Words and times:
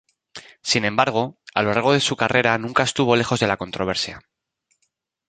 Sin 0.63 0.83
embargo, 0.85 1.37
a 1.53 1.61
lo 1.61 1.67
largo 1.75 1.93
de 1.93 1.99
su 1.99 2.15
carrera 2.15 2.57
nunca 2.57 2.81
estuvo 2.81 3.15
lejos 3.15 3.39
de 3.39 3.45
la 3.45 3.57
controversia. 3.57 4.23